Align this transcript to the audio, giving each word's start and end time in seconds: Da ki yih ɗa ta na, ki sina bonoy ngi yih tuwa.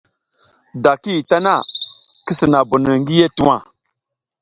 Da 0.83 0.91
ki 1.01 1.09
yih 1.15 1.23
ɗa 1.23 1.27
ta 1.29 1.37
na, 1.45 1.53
ki 2.25 2.31
sina 2.39 2.59
bonoy 2.69 2.97
ngi 3.01 3.13
yih 3.19 3.31
tuwa. 3.37 3.55